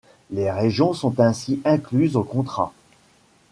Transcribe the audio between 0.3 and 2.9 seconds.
Les Régions sont ainsi incluses au contrat.